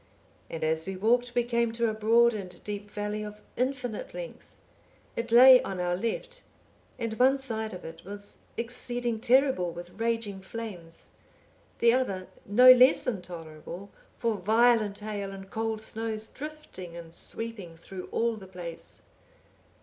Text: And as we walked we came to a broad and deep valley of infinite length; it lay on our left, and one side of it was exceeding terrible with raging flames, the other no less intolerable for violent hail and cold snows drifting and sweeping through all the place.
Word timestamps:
And 0.49 0.63
as 0.63 0.87
we 0.87 0.95
walked 0.95 1.35
we 1.35 1.43
came 1.43 1.71
to 1.73 1.87
a 1.87 1.93
broad 1.93 2.33
and 2.33 2.63
deep 2.63 2.89
valley 2.89 3.21
of 3.21 3.43
infinite 3.55 4.15
length; 4.15 4.49
it 5.15 5.31
lay 5.31 5.61
on 5.61 5.79
our 5.79 5.95
left, 5.95 6.41
and 6.97 7.13
one 7.19 7.37
side 7.37 7.71
of 7.71 7.85
it 7.85 8.03
was 8.03 8.37
exceeding 8.57 9.19
terrible 9.19 9.71
with 9.71 9.99
raging 9.99 10.41
flames, 10.41 11.09
the 11.77 11.93
other 11.93 12.25
no 12.47 12.71
less 12.71 13.05
intolerable 13.05 13.91
for 14.17 14.37
violent 14.37 14.97
hail 14.97 15.31
and 15.31 15.51
cold 15.51 15.83
snows 15.83 16.25
drifting 16.27 16.97
and 16.97 17.13
sweeping 17.13 17.75
through 17.77 18.05
all 18.11 18.35
the 18.37 18.47
place. 18.47 19.03